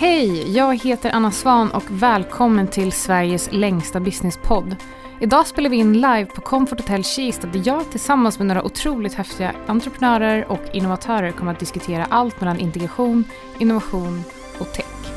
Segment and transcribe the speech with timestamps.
[0.00, 0.56] Hej!
[0.56, 4.76] Jag heter Anna Svan och välkommen till Sveriges längsta businesspodd.
[5.20, 9.14] Idag spelar vi in live på Comfort Hotel Kista där jag tillsammans med några otroligt
[9.14, 13.24] häftiga entreprenörer och innovatörer kommer att diskutera allt mellan integration,
[13.58, 14.22] innovation
[14.58, 15.12] och tech.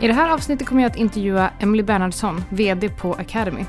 [0.00, 3.64] I det här avsnittet kommer jag att intervjua Emily Bernhardsson, VD på Academy.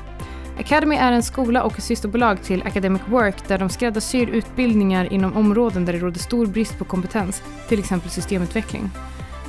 [0.58, 5.36] Academy är en skola och ett systerbolag till Academic Work där de skräddarsyr utbildningar inom
[5.36, 8.90] områden där det råder stor brist på kompetens, till exempel systemutveckling.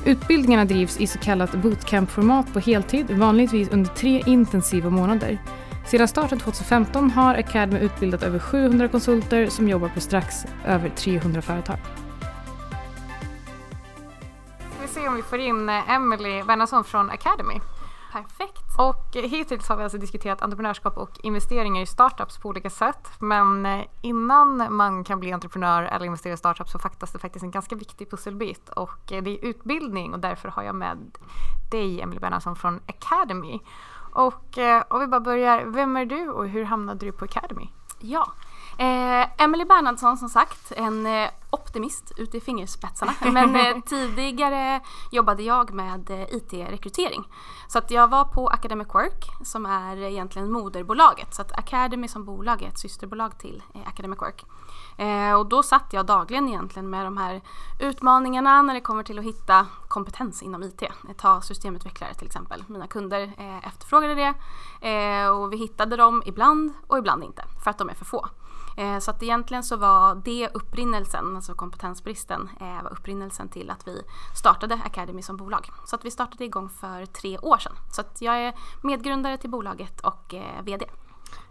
[0.04, 5.38] Utbildningarna drivs i så kallat bootcamp-format på heltid, vanligtvis under tre intensiva månader.
[5.86, 11.42] Sedan starten 2015 har Academy utbildat över 700 konsulter som jobbar på strax över 300
[11.42, 11.76] företag.
[14.58, 17.60] Ska vi se om vi får in eh, Emily Bernhardsson från Academy.
[18.12, 18.78] Perfekt.
[18.78, 23.10] Och hittills har vi alltså diskuterat entreprenörskap och investeringar i startups på olika sätt.
[23.18, 27.42] Men eh, innan man kan bli entreprenör eller investera i startups så fattas det faktiskt
[27.42, 31.18] en ganska viktig pusselbit och eh, det är utbildning och därför har jag med
[31.70, 33.60] dig Emelie Bernhardsson från Academy.
[34.12, 37.68] Och eh, om vi bara börjar, vem är du och hur hamnade du på Academy?
[37.98, 38.32] Ja,
[38.80, 43.12] Eh, Emily Bernhardsson som sagt, en eh, optimist ute i fingerspetsarna.
[43.32, 47.24] Men eh, tidigare jobbade jag med eh, IT-rekrytering.
[47.68, 51.34] Så att jag var på Academic Work som är egentligen moderbolaget.
[51.34, 54.44] Så att Academy som bolag är ett systerbolag till eh, Academic Work.
[54.96, 57.40] Eh, och då satt jag dagligen egentligen med de här
[57.80, 60.82] utmaningarna när det kommer till att hitta kompetens inom IT.
[61.16, 62.64] Ta systemutvecklare till exempel.
[62.66, 64.34] Mina kunder eh, efterfrågade det
[64.88, 68.28] eh, och vi hittade dem ibland och ibland inte för att de är för få.
[68.76, 73.88] Eh, så att egentligen så var det upprinnelsen, alltså kompetensbristen, eh, var upprinnelsen till att
[73.88, 74.02] vi
[74.36, 75.70] startade Academy som bolag.
[75.86, 77.72] Så att vi startade igång för tre år sedan.
[77.92, 80.86] Så att jag är medgrundare till bolaget och eh, VD.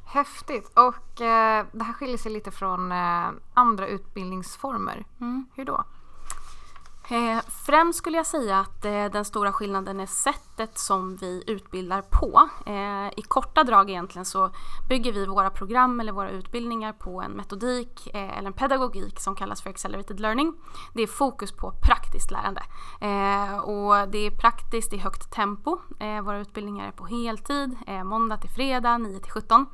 [0.06, 0.72] Häftigt!
[0.78, 2.92] Och eh, det här skiljer sig lite från
[3.54, 5.06] andra utbildningsformer.
[5.20, 5.46] Mm.
[5.54, 5.84] Hur då?
[7.12, 10.06] Eh, främst skulle jag säga att eh, den stora skillnaden är
[10.60, 12.50] sättet som vi utbildar på.
[12.66, 14.52] Eh, I korta drag egentligen så
[14.90, 19.36] bygger vi våra program eller våra utbildningar på en metodik eh, eller en pedagogik som
[19.36, 20.54] kallas för accelerated learning.
[20.94, 22.62] Det är fokus på praktiskt lärande
[23.02, 25.80] eh, och det är praktiskt i högt tempo.
[26.00, 29.66] Eh, våra utbildningar är på heltid, eh, måndag till fredag 9 till 17.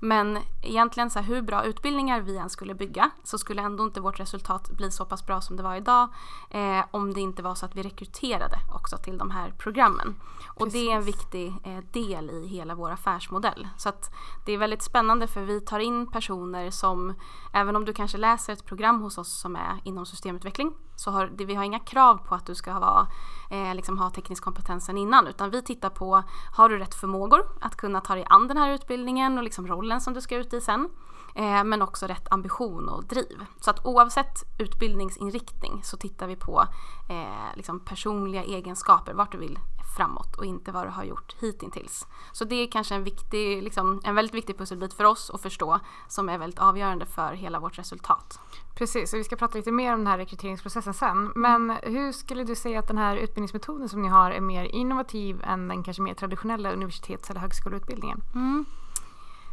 [0.00, 4.00] Men egentligen så här, hur bra utbildningar vi än skulle bygga så skulle ändå inte
[4.00, 6.08] vårt resultat bli så pass bra som det var idag
[6.50, 10.14] eh, om det inte var så att vi rekryterade också till de här programmen.
[10.48, 10.72] Och Precis.
[10.72, 13.68] det är en viktig eh, del i hela vår affärsmodell.
[13.76, 14.14] Så att
[14.46, 17.14] det är väldigt spännande för vi tar in personer som,
[17.52, 21.30] även om du kanske läser ett program hos oss som är inom systemutveckling, så har
[21.34, 23.06] vi har inga krav på att du ska vara,
[23.50, 26.22] eh, liksom ha teknisk kompetensen innan utan vi tittar på,
[26.56, 30.00] har du rätt förmågor att kunna ta dig an den här utbildningen och liksom rollen
[30.00, 30.88] som du ska ut i sen.
[31.34, 33.44] Eh, men också rätt ambition och driv.
[33.60, 36.66] Så att oavsett utbildningsinriktning så tittar vi på
[37.08, 39.58] eh, liksom personliga egenskaper, vart du vill
[39.96, 42.06] framåt och inte vad du har gjort hittills.
[42.32, 45.80] Så det är kanske en, viktig, liksom, en väldigt viktig pusselbit för oss att förstå
[46.08, 48.40] som är väldigt avgörande för hela vårt resultat.
[48.74, 51.32] Precis, och vi ska prata lite mer om den här rekryteringsprocessen sen.
[51.34, 55.42] Men hur skulle du säga att den här utbildningsmetoden som ni har är mer innovativ
[55.44, 58.20] än den kanske mer traditionella universitets eller högskoleutbildningen?
[58.34, 58.64] Mm.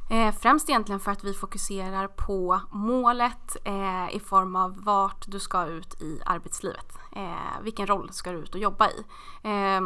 [0.10, 5.40] Eh, främst egentligen för att vi fokuserar på målet eh, i form av vart du
[5.40, 6.98] ska ut i arbetslivet.
[7.18, 9.04] Eh, vilken roll ska du ut och jobba i?
[9.44, 9.82] Eh,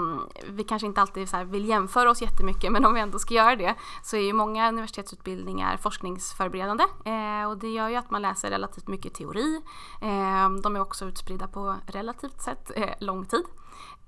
[0.49, 3.55] vi kanske inte alltid så vill jämföra oss jättemycket men om vi ändå ska göra
[3.55, 8.49] det så är ju många universitetsutbildningar forskningsförberedande eh, och det gör ju att man läser
[8.49, 9.61] relativt mycket teori.
[10.01, 13.43] Eh, de är också utspridda på relativt sett eh, lång tid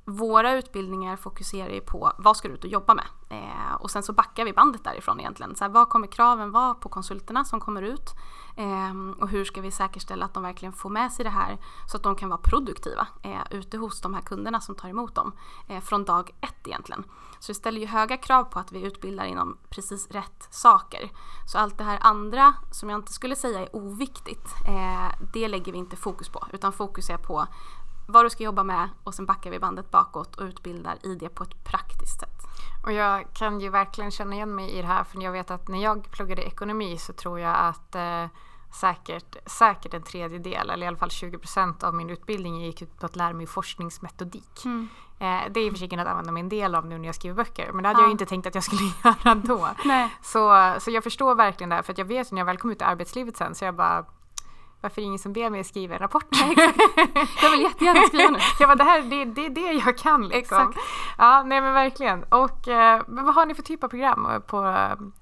[0.05, 3.05] våra utbildningar fokuserar ju på vad ska du ut och jobba med?
[3.29, 5.55] Eh, och sen så backar vi bandet därifrån egentligen.
[5.55, 8.09] Så här, vad kommer kraven vara på konsulterna som kommer ut?
[8.55, 11.97] Eh, och hur ska vi säkerställa att de verkligen får med sig det här så
[11.97, 15.31] att de kan vara produktiva eh, ute hos de här kunderna som tar emot dem
[15.67, 17.03] eh, från dag ett egentligen.
[17.39, 21.11] Så det ställer ju höga krav på att vi utbildar inom precis rätt saker.
[21.47, 25.71] Så allt det här andra som jag inte skulle säga är oviktigt, eh, det lägger
[25.71, 27.47] vi inte fokus på utan fokus är på
[28.07, 31.29] vad du ska jobba med och sen backar vi bandet bakåt och utbildar i det
[31.29, 32.32] på ett praktiskt sätt.
[32.83, 35.67] Och jag kan ju verkligen känna igen mig i det här för jag vet att
[35.67, 38.25] när jag pluggade ekonomi så tror jag att eh,
[38.73, 42.99] säkert, säkert en tredjedel eller i alla fall 20 procent av min utbildning gick ut
[42.99, 44.65] på att lära mig forskningsmetodik.
[44.65, 44.89] Mm.
[45.19, 47.05] Eh, det är i och för sig att använda mig en del av nu när
[47.05, 48.05] jag skriver böcker men det hade ja.
[48.05, 49.69] jag inte tänkt att jag skulle göra då.
[50.21, 52.71] Så, så jag förstår verkligen det här för att jag vet när jag väl kom
[52.71, 54.05] ut i arbetslivet sen så jag bara
[54.83, 56.27] varför är det ingen som ber mig skriva en rapport?
[57.41, 58.39] jag vill jättegärna skriva nu.
[58.59, 60.57] jag bara, det här det, det är det jag kan liksom.
[60.57, 60.77] Exakt.
[61.17, 62.23] Ja, nej men verkligen.
[62.23, 64.57] Och eh, vad har ni för typ av program på,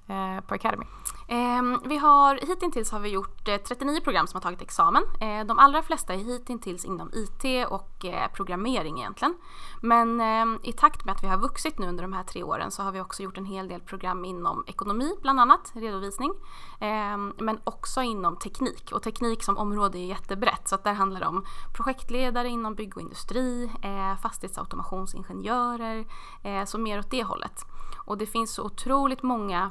[0.08, 0.84] eh, på Academy?
[1.28, 5.02] Eh, vi har, hittills har vi gjort eh, 39 program som har tagit examen.
[5.20, 9.34] Eh, de allra flesta är hittills inom IT och eh, programmering egentligen.
[9.80, 12.70] Men ehm, i takt med att vi har vuxit nu under de här tre åren
[12.70, 16.32] så har vi också gjort en hel del program inom ekonomi bland annat, redovisning.
[16.80, 21.20] Ehm, men också inom teknik och teknik som område är jättebrett så att där handlar
[21.20, 26.06] det om projektledare inom bygg och industri, eh, fastighetsautomationsingenjörer,
[26.42, 27.66] eh, så mer åt det hållet.
[27.96, 29.70] Och det finns så otroligt många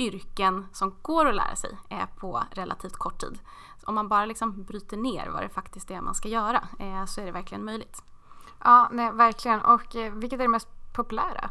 [0.00, 3.38] yrken som går att lära sig eh, på relativt kort tid.
[3.84, 7.20] Om man bara liksom bryter ner vad det faktiskt är man ska göra eh, så
[7.20, 8.02] är det verkligen möjligt.
[8.64, 9.60] Ja, nej, verkligen.
[9.60, 11.50] Och eh, vilket är det mest populära?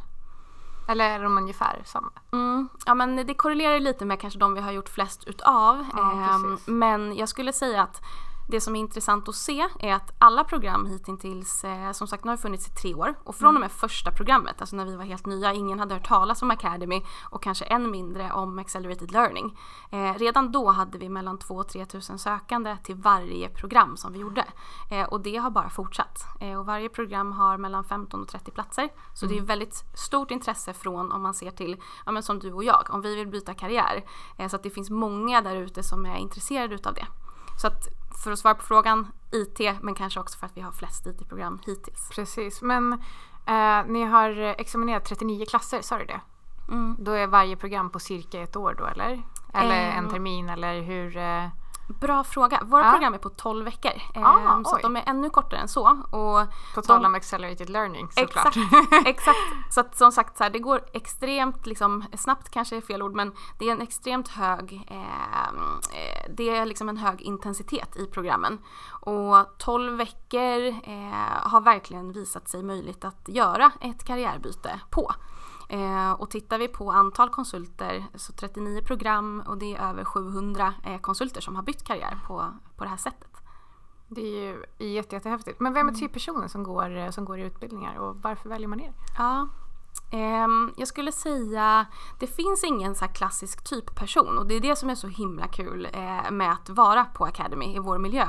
[0.89, 2.11] Eller är de ungefär samma?
[2.31, 5.85] Mm, ja, men det korrelerar lite med kanske de vi har gjort flest utav.
[5.95, 8.01] Ja, Ehm, men jag skulle säga att
[8.49, 12.31] det som är intressant att se är att alla program hittills, eh, som sagt nu
[12.31, 15.03] har funnits i tre år och från och med första programmet, alltså när vi var
[15.03, 19.57] helt nya, ingen hade hört talas om Academy och kanske än mindre om Accelerated Learning.
[19.91, 24.13] Eh, redan då hade vi mellan 2 och 3 tusen sökande till varje program som
[24.13, 24.45] vi gjorde.
[24.91, 26.25] Eh, och det har bara fortsatt.
[26.39, 28.89] Eh, och varje program har mellan 15 och 30 platser.
[29.13, 32.53] Så det är väldigt stort intresse från om man ser till, ja, men som du
[32.53, 34.05] och jag, om vi vill byta karriär.
[34.37, 37.07] Eh, så att det finns många där ute som är intresserade utav det.
[37.61, 40.71] Så att för att svara på frågan, IT, men kanske också för att vi har
[40.71, 42.09] flest IT-program hittills.
[42.15, 42.93] Precis, men
[43.45, 46.21] eh, ni har examinerat 39 klasser, sa du det?
[46.67, 46.95] Mm.
[46.99, 49.23] Då är varje program på cirka ett år då eller?
[49.53, 50.09] Eller en Ehm.
[50.11, 51.17] termin eller hur?
[51.17, 51.45] Eh,
[51.99, 52.59] Bra fråga.
[52.65, 52.91] Våra Ja.
[52.91, 53.91] program är på 12 veckor.
[54.15, 55.87] Ah, Ehm, så de är ännu kortare än så.
[56.11, 58.45] Och på tal om accelerated learning såklart.
[58.47, 58.57] Exakt,
[59.05, 59.73] exakt.
[59.73, 63.15] Så att som sagt så här, det går extremt liksom, snabbt kanske är fel ord
[63.15, 68.05] men det är en extremt hög ehm, eh, det är liksom en hög intensitet i
[68.05, 68.59] programmen.
[68.89, 75.11] Och 12 veckor eh, har verkligen visat sig möjligt att göra ett karriärbyte på.
[75.69, 80.73] Eh, och tittar vi på antal konsulter, så 39 program och det är över 700
[80.85, 82.45] eh, konsulter som har bytt karriär på,
[82.75, 83.29] på det här sättet.
[84.07, 85.59] Det är ju jätte, jättehäftigt.
[85.59, 88.93] Men vem är typpersonen som går, som går i utbildningar och varför väljer man er?
[89.17, 89.47] Ja,
[90.11, 91.85] Ehm, jag skulle säga
[92.19, 95.47] det finns ingen så här klassisk typperson och det är det som är så himla
[95.47, 98.25] kul eh, med att vara på Academy i vår miljö.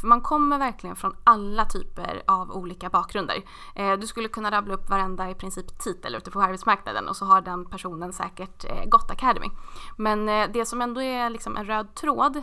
[0.00, 3.42] För man kommer verkligen från alla typer av olika bakgrunder.
[3.74, 7.24] Eh, du skulle kunna rabbla upp varenda i princip titel ute på arbetsmarknaden och så
[7.24, 9.48] har den personen säkert eh, gått Academy.
[9.96, 12.42] Men det som ändå är liksom en röd tråd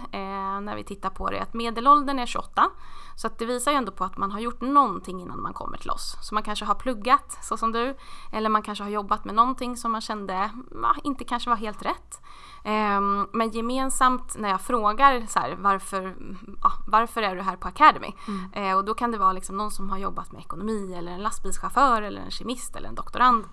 [0.61, 2.69] när vi tittar på det är att medelåldern är 28
[3.17, 5.77] så att det visar ju ändå på att man har gjort någonting innan man kommer
[5.77, 6.17] till oss.
[6.21, 7.95] Så man kanske har pluggat så som du
[8.31, 11.85] eller man kanske har jobbat med någonting som man kände ja, inte kanske var helt
[11.85, 12.21] rätt.
[12.63, 16.15] Ehm, men gemensamt när jag frågar så här, varför,
[16.63, 18.13] ja, varför är du här på Academy?
[18.53, 21.21] Eh, och då kan det vara liksom någon som har jobbat med ekonomi eller en
[21.21, 23.45] lastbilschaufför eller en kemist eller en doktorand.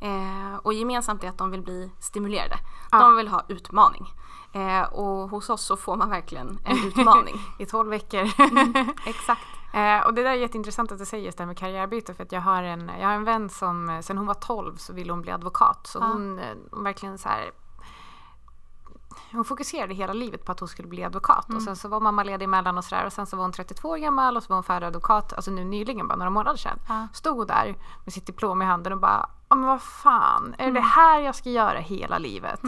[0.00, 2.56] Eh, och gemensamt är att de vill bli stimulerade.
[2.92, 2.98] Ja.
[2.98, 4.12] De vill ha utmaning.
[4.52, 7.36] Eh, och hos oss så får man verkligen en utmaning.
[7.58, 8.24] I 12 veckor.
[9.06, 9.57] Exakt.
[9.72, 12.22] Eh, och det där är jätteintressant att du säger just det här med karriärbyte för
[12.22, 14.92] att jag har en, jag har en vän som eh, sen hon var 12 så
[14.92, 16.04] ville hon bli advokat så Ja.
[16.06, 17.50] hon, eh, hon verkligen så här
[19.32, 22.22] hon fokuserade hela livet på att hon skulle bli advokat och sen så var mamma
[22.22, 24.56] ledig emellan och sådär och sen så var hon 32 år gammal och så var
[24.56, 26.78] hon färdig advokat, alltså nu nyligen bara några månader sedan.
[26.88, 27.08] Ja.
[27.12, 30.72] Stod där med sitt diplom i handen och bara, ja men vad fan, är det
[30.72, 32.60] det här jag ska göra hela livet?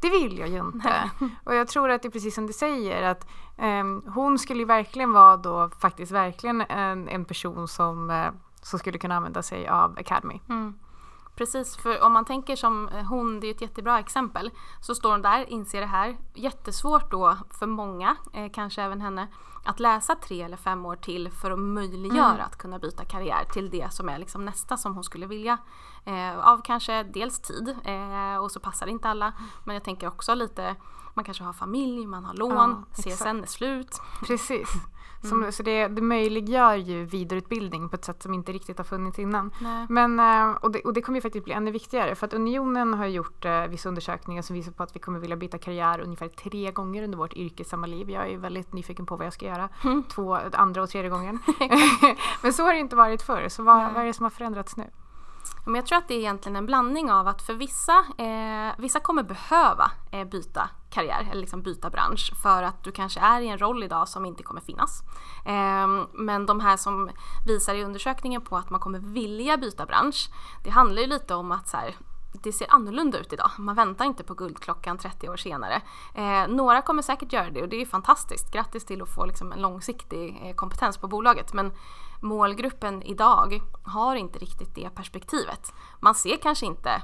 [0.00, 1.10] Det vill jag ju inte.
[1.44, 3.26] Och jag tror att det är precis som du säger att
[3.58, 8.28] ehm, hon skulle verkligen vara då faktiskt verkligen en, en person som, eh,
[8.62, 10.40] som skulle kunna använda sig av Academy.
[10.48, 10.74] Mm.
[11.40, 15.10] Precis, för om man tänker som eh, hon, det är ett jättebra exempel, så står
[15.10, 16.18] hon där, inser det här.
[16.34, 19.28] Jättesvårt då för många, eh, kanske även henne,
[19.64, 23.70] att läsa tre eller fem år till för att möjliggöra att kunna byta karriär till
[23.70, 25.58] det som är liksom nästa som hon skulle vilja.
[26.04, 29.32] Eh, av kanske dels tid eh, och så passar det inte alla,
[29.64, 30.76] men jag tänker också lite,
[31.14, 33.02] man kanske har familj, man har lån, Ja.
[33.02, 34.00] CSN är slut.
[34.26, 34.68] Precis.
[35.22, 39.18] Som, Så det, det möjliggör ju vidareutbildning på ett sätt som inte riktigt har funnits
[39.18, 39.50] innan.
[39.60, 39.86] Nej.
[39.88, 42.94] Men, eh, och, det, och det kommer ju faktiskt bli ännu viktigare för att Unionen
[42.94, 46.28] har gjort eh, vissa undersökningar som visar på att vi kommer vilja byta karriär ungefär
[46.28, 48.10] tre gånger under vårt yrkessamma liv.
[48.10, 49.68] Jag är ju väldigt nyfiken på vad jag ska göra
[50.08, 51.38] två, andra och tredje gången.
[52.42, 54.76] Men så har det inte varit förr, så vad, vad är det som har förändrats
[54.76, 54.84] nu?
[55.64, 59.00] Men jag tror att det är egentligen en blandning av att för vissa, eh, vissa
[59.00, 63.48] kommer behöva eh, byta karriär eller liksom byta bransch för att du kanske är i
[63.48, 65.02] en roll idag som inte kommer finnas.
[65.46, 67.10] Eh, men de här som
[67.46, 70.30] visar i undersökningen på att man kommer vilja byta bransch,
[70.64, 71.96] det handlar ju lite om att så här,
[72.32, 73.50] det ser annorlunda ut idag.
[73.58, 75.82] Man väntar inte på guldklockan 30 år senare.
[76.14, 78.52] Eh, några kommer säkert göra det och det är fantastiskt.
[78.52, 81.52] Grattis till att få liksom en långsiktig eh, kompetens på bolaget.
[81.52, 81.72] Men
[82.20, 85.72] målgruppen idag har inte riktigt det perspektivet.
[86.00, 87.02] Man ser kanske inte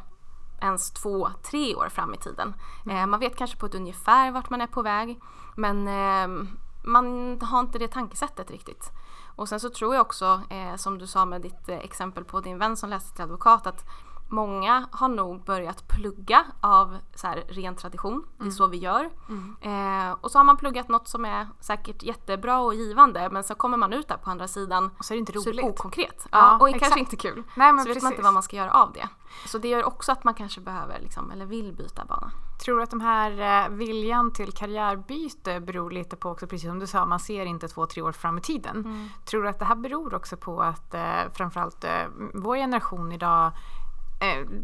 [0.62, 2.54] ens två, tre år fram i tiden.
[2.84, 2.96] Mm.
[2.96, 5.20] Eh, man vet kanske på ett ungefär vart man är på väg
[5.56, 6.46] men eh,
[6.86, 8.92] man har inte det tankesättet riktigt.
[9.36, 12.40] Och sen så tror jag också, eh, som du sa med ditt eh, exempel på
[12.40, 13.84] din vän som läste till advokat, att
[14.28, 18.12] många har nog börjat plugga av så här, ren tradition.
[18.12, 18.26] Mm.
[18.36, 18.52] Det är mm.
[18.52, 19.10] så vi gör.
[19.28, 19.56] Mm.
[19.60, 23.54] Eh, och så har man pluggat något som är säkert jättebra och givande men så
[23.54, 25.44] kommer man ut där på andra sidan och så är det inte roligt.
[25.44, 26.28] Så är det okonkret.
[26.32, 26.82] Ja, ja, och exakt.
[26.82, 27.42] kanske inte kul.
[27.56, 27.96] Nej, men så precis.
[27.96, 29.08] vet man inte vad man ska göra av det.
[29.46, 32.30] Så det gör också att man kanske behöver liksom, eller vill byta bana.
[32.64, 36.78] Tror du att de här eh, viljan till karriärbyte beror lite på också, precis som
[36.78, 38.76] du sa, man ser inte två, tre år fram i tiden.
[38.76, 39.08] Mm.
[39.24, 41.90] Tror du att det här beror också på att eh, framförallt eh,
[42.34, 43.52] vår generation idag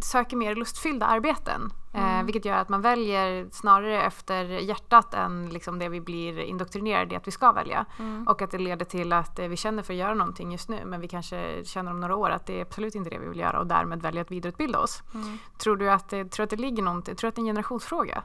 [0.02, 1.72] söker mer lustfyllda arbeten.
[1.94, 2.26] Eh, mm.
[2.26, 7.16] vilket gör att man väljer snarare efter hjärtat än liksom det vi blir indoktrinerade i
[7.16, 7.86] att vi ska välja.
[7.98, 8.28] Mm.
[8.28, 10.84] Och att det leder till att eh, vi känner för att göra någonting just nu
[10.84, 13.38] men vi kanske känner om några år att det är absolut inte det vi vill
[13.38, 15.02] göra och därmed väljer att vidareutbilda oss.
[15.14, 15.38] Mm.
[15.58, 18.22] Tror du att, tror att det ligger någonting, tror att det är en generationsfråga?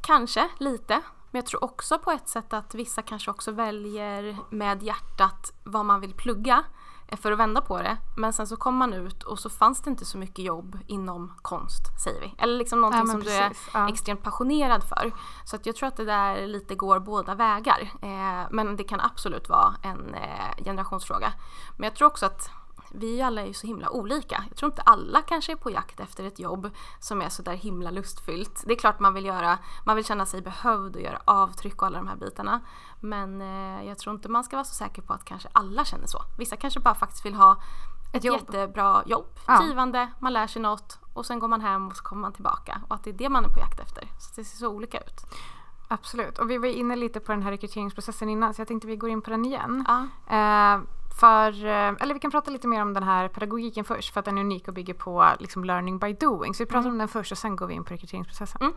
[0.00, 1.00] Kanske lite.
[1.30, 5.84] Men jag tror också på ett sätt att vissa kanske också väljer med hjärtat vad
[5.84, 6.64] man vill plugga
[7.16, 7.96] för att vända på det.
[8.16, 11.32] Men sen så kom man ut och så fanns det inte så mycket jobb inom
[11.42, 12.34] konst, säger vi.
[12.38, 13.38] Eller liksom någonting ja, som precis.
[13.72, 13.88] du är ja.
[13.88, 15.12] extremt passionerad för.
[15.44, 17.90] Så att jag tror att det där lite går båda vägar.
[18.02, 21.32] Eh, men det kan absolut vara en eh, generationsfråga.
[21.76, 22.50] Men jag tror också att
[22.90, 24.44] vi alla är ju så himla olika.
[24.48, 27.54] Jag tror inte alla kanske är på jakt efter ett jobb som är så där
[27.54, 28.62] himla lustfyllt.
[28.66, 31.86] Det är klart man vill göra, man vill känna sig behövd och göra avtryck och
[31.86, 32.60] alla de här bitarna.
[33.00, 36.06] Men eh, jag tror inte man ska vara så säker på att kanske alla känner
[36.06, 36.22] så.
[36.38, 37.62] Vissa kanske bara faktiskt vill ha
[38.12, 38.40] ett jobb.
[38.40, 39.64] jättebra jobb, ja.
[39.66, 42.80] givande, man lär sig något och sen går man hem och så kommer man tillbaka.
[42.88, 44.08] Och att det är det man är på jakt efter.
[44.18, 45.26] Så det ser så olika ut.
[45.88, 48.96] Absolut, och vi var inne lite på den här rekryteringsprocessen innan så jag tänkte vi
[48.96, 49.84] går in på den igen.
[49.88, 50.06] Ja.
[50.36, 50.80] Eh,
[51.18, 54.24] för, eh, eller vi kan prata lite mer om den här pedagogiken först för att
[54.24, 56.54] den är unik och bygger på liksom, learning by doing.
[56.54, 56.92] Så vi pratar mm.
[56.92, 58.60] om den först och sen går vi in på rekryteringsprocessen.
[58.60, 58.72] Mm.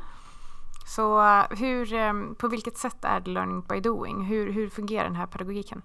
[0.85, 4.25] Så eh, hur, eh, på vilket sätt är det learning by doing?
[4.25, 5.81] Hur, hur fungerar den här pedagogiken?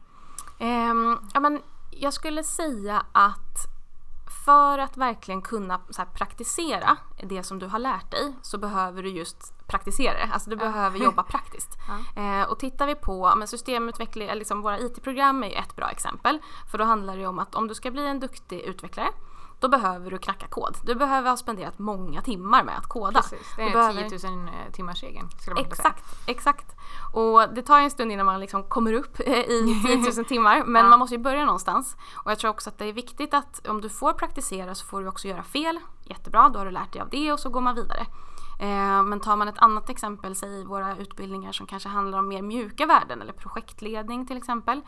[0.60, 3.75] Um, ja, men jag skulle säga att
[4.46, 5.80] för att verkligen kunna
[6.14, 10.32] praktisera det som du har lärt dig så behöver du just praktisera det.
[10.32, 11.70] Alltså du behöver jobba praktiskt.
[12.16, 16.38] Eh, och tittar vi på men systemutveckling, liksom våra IT-program är ju ett bra exempel.
[16.70, 19.08] För då handlar det om att om du ska bli en duktig utvecklare
[19.60, 20.76] då behöver du knacka kod.
[20.82, 23.22] Du behöver ha spenderat många timmar med att koda.
[23.22, 24.08] Precis, det är behöver...
[24.08, 25.28] 10 000 eh, timmars regeln.
[25.56, 26.76] Exakt, exakt.
[27.12, 30.64] Och det tar en stund innan man liksom kommer upp eh, i 10 000 timmar
[30.64, 30.90] men ja.
[30.90, 31.96] man måste ju börja någonstans.
[32.24, 35.02] Och jag tror också att det är viktigt att om du får praktisera så får
[35.02, 35.80] du också göra fel.
[36.04, 38.06] Jättebra, då har du lärt dig av det och så går man vidare.
[38.60, 42.42] Eh, men tar man ett annat exempel, säg våra utbildningar som kanske handlar om mer
[42.42, 44.80] mjuka värden eller projektledning till exempel.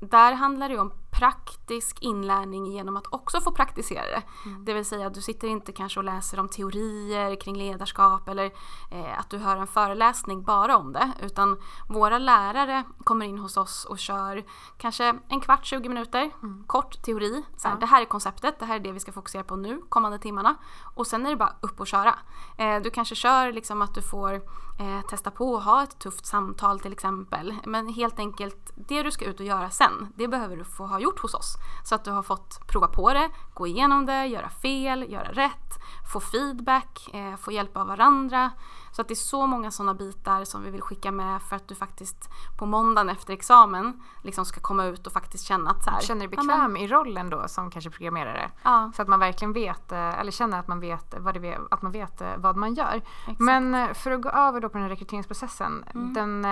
[0.00, 4.22] Där handlar det om praktisk inlärning genom att också få praktisera det.
[4.46, 4.64] Mm.
[4.64, 8.44] Det vill säga att du sitter inte kanske och läser om teorier kring ledarskap eller
[8.90, 11.12] eh, att du hör en föreläsning bara om det.
[11.22, 11.56] Utan
[11.88, 14.44] våra lärare kommer in hos oss och kör
[14.76, 16.64] kanske en kvart, 20 minuter, mm.
[16.66, 17.42] kort teori.
[17.56, 17.80] Så här, ja.
[17.80, 20.54] Det här är konceptet, det här är det vi ska fokusera på nu, kommande timmarna.
[20.94, 22.14] Och sen är det bara upp och köra.
[22.58, 24.40] Eh, du kanske kör liksom att du får
[24.78, 27.54] eh, testa på att ha ett tufft samtal till exempel.
[27.64, 31.00] Men helt enkelt, det du ska ut och göra sen, det behöver du få ha
[31.00, 31.56] gjort hos oss.
[31.84, 35.74] Så att du har fått prova på det, gå igenom det, göra fel, göra rätt,
[36.12, 38.50] få feedback, eh, få hjälp av varandra.
[38.92, 41.68] Så att det är så många sådana bitar som vi vill skicka med för att
[41.68, 45.90] du faktiskt på måndagen efter examen liksom ska komma ut och faktiskt känna att så
[45.90, 48.50] här, Känner dig bekväm i rollen då som kanske programmerare?
[48.62, 48.92] Ja.
[48.96, 51.92] Så att man verkligen vet, eh, eller känner att man vet vad, det, att man
[51.92, 53.02] vet eh, vad man gör.
[53.20, 53.40] Exakt.
[53.40, 55.84] Men eh, för att gå över då på den här rekryteringsprocessen.
[55.94, 56.14] Mm.
[56.14, 56.42] Den,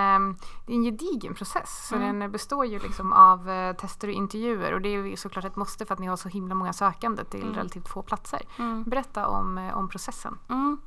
[0.65, 1.87] det är en gedigen process.
[1.89, 2.19] Så mm.
[2.19, 5.85] den består ju liksom av tester och intervjuer och det är ju såklart ett måste
[5.85, 7.55] för att ni har så himla många sökande till mm.
[7.55, 8.41] relativt få platser.
[8.57, 8.83] Mm.
[8.83, 10.37] Berätta om, om processen.
[10.49, 10.77] Mm.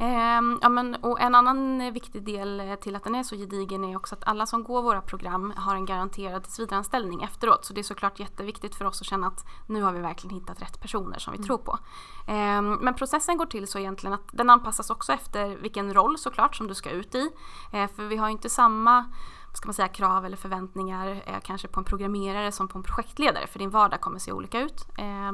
[0.00, 3.96] Eh, ja, men, och en annan viktig del till att den är så gedigen är
[3.96, 7.64] också att alla som går våra program har en garanterad tillsvidareanställning efteråt.
[7.64, 10.62] Så det är såklart jätteviktigt för oss att känna att nu har vi verkligen hittat
[10.62, 11.46] rätt personer som vi mm.
[11.46, 11.78] tror på.
[12.26, 16.56] Eh, men processen går till så egentligen att den anpassas också efter vilken roll såklart
[16.56, 17.30] som du ska ut i.
[17.72, 19.04] Eh, för vi har inte samma
[19.52, 23.46] ska man säga, krav eller förväntningar eh, kanske på en programmerare som på en projektledare
[23.46, 24.86] för din vardag kommer se olika ut.
[24.98, 25.32] Eh,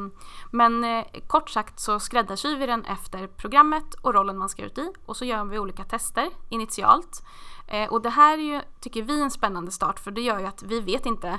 [0.50, 4.78] men eh, kort sagt så skräddarsyr vi den efter programmet och rollen man ska ut
[4.78, 7.22] i och så gör vi olika tester initialt.
[7.66, 10.46] Eh, och det här är ju, tycker vi, en spännande start för det gör ju
[10.46, 11.38] att vi vet inte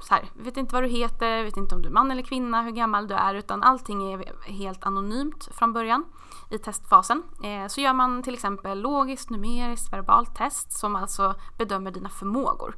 [0.00, 2.10] så här, vi vet inte vad du heter, vi vet inte om du är man
[2.10, 6.04] eller kvinna, hur gammal du är utan allting är helt anonymt från början
[6.50, 7.22] i testfasen.
[7.42, 12.76] Eh, så gör man till exempel logiskt, numeriskt, verbalt test som alltså bedömer dina förmågor.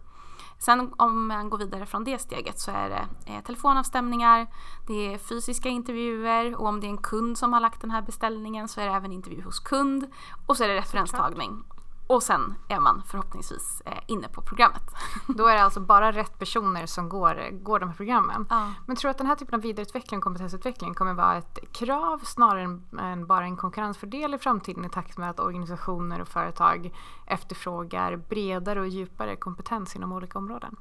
[0.58, 4.46] Sen om man går vidare från det steget så är det eh, telefonavstämningar,
[4.86, 8.02] det är fysiska intervjuer och om det är en kund som har lagt den här
[8.02, 10.06] beställningen så är det även intervju hos kund
[10.46, 11.64] och så är det referenstagning.
[12.06, 14.82] Och sen är man förhoppningsvis eh, inne på programmet.
[15.26, 18.46] Då är det alltså bara rätt personer som går, går de här programmen.
[18.50, 18.72] Ja.
[18.86, 22.18] Men tror du att den här typen av vidareutveckling och kompetensutveckling kommer vara ett krav
[22.24, 26.94] snarare än, än bara en konkurrensfördel i framtiden i takt med att organisationer och företag
[27.26, 30.76] efterfrågar bredare och djupare kompetens inom olika områden?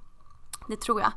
[0.67, 1.12] Det tror jag.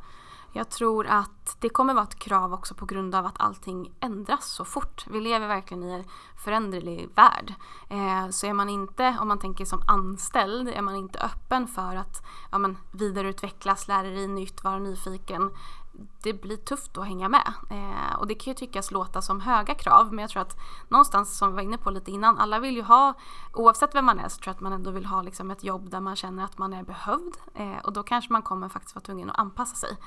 [0.53, 4.45] Jag tror att det kommer vara ett krav också på grund av att allting ändras
[4.45, 5.05] så fort.
[5.09, 6.03] Vi lever verkligen i en
[6.43, 7.53] föränderlig värld.
[7.89, 11.95] Eh, så är man inte, om man tänker som anställd, är man inte öppen för
[11.95, 15.51] att ja, men, vidareutvecklas, lära dig nytt, vara nyfiken.
[16.23, 17.53] Det blir tufft att hänga med.
[17.69, 21.37] Eh, och det kan ju tyckas låta som höga krav men jag tror att någonstans
[21.37, 23.13] som vi var inne på lite innan, alla vill ju ha,
[23.53, 25.89] oavsett vem man är så tror jag att man ändå vill ha liksom ett jobb
[25.89, 27.37] där man känner att man är behövd.
[27.53, 29.97] Eh, och då kanske man kommer faktiskt vara tvungen att anpassa sig.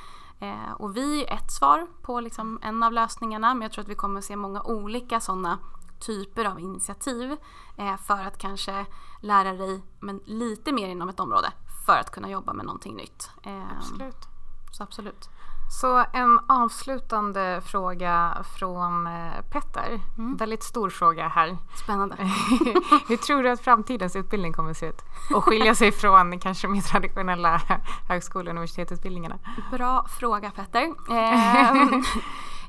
[0.42, 3.88] Eh, och vi är ett svar på liksom en av lösningarna men jag tror att
[3.88, 5.58] vi kommer se många olika sådana
[6.00, 7.36] typer av initiativ
[7.76, 8.86] eh, för att kanske
[9.20, 11.52] lära dig men lite mer inom ett område
[11.86, 13.30] för att kunna jobba med någonting nytt.
[13.42, 14.28] Eh, Absolut.
[14.72, 15.30] Så absolut.
[15.80, 20.00] Så en avslutande fråga från eh, Petter.
[20.18, 20.36] Mm.
[20.36, 21.56] Väldigt stor fråga här.
[21.84, 22.16] Spännande.
[23.08, 25.02] Hur tror du att framtidens utbildning kommer att se ut?
[25.34, 27.60] Och skilja sig från kanske mer traditionella
[28.08, 29.38] högskole och universitetsutbildningarna?
[29.70, 30.94] Bra fråga Petter.
[31.12, 32.00] Eh,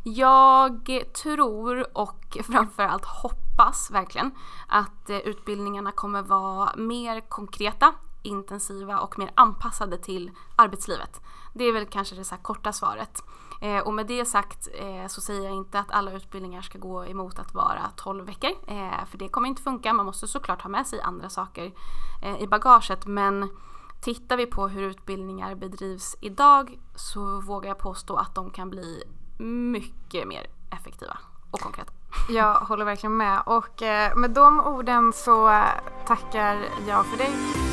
[0.03, 4.31] jag tror och framförallt hoppas verkligen
[4.67, 11.21] att eh, utbildningarna kommer vara mer konkreta, intensiva och mer anpassade till arbetslivet.
[11.53, 13.23] Det är väl kanske det så korta svaret.
[13.61, 17.05] Eh, och med det sagt eh, så säger jag inte att alla utbildningar ska gå
[17.05, 18.51] emot att vara 12 veckor.
[18.67, 19.93] Eh, för det kommer inte funka.
[19.93, 21.71] Man måste såklart ha med sig andra saker
[22.23, 23.05] eh, i bagaget.
[23.05, 23.49] Men
[24.01, 29.03] tittar vi på hur utbildningar bedrivs idag så vågar jag påstå att de kan bli
[29.71, 31.17] mycket mer effektiva
[31.51, 31.93] och konkreta.
[32.29, 35.63] Jag håller verkligen med och eh, med de orden så
[36.07, 37.72] tackar jag för dig